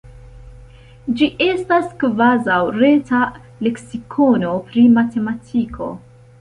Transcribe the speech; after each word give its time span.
Ĝi 1.19 1.27
estas 1.47 1.85
kvazaŭ 2.05 2.57
reta 2.79 3.21
leksikono 3.69 4.57
pri 4.73 4.89
matematiko. 4.99 5.95